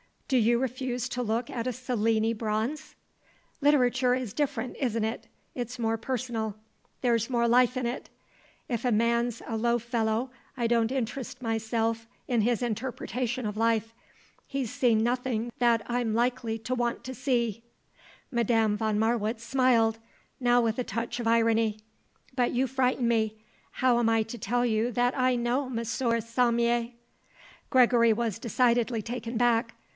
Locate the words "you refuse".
0.37-1.07